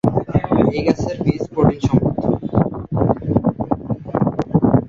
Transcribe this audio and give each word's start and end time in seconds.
এই 0.71 0.81
গাছের 0.85 1.17
বীজ 1.23 1.43
প্রোটিন 1.53 1.79
সমৃদ্ধ। 1.87 2.23